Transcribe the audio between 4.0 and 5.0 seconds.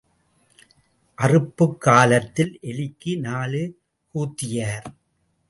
கூத்தியார்.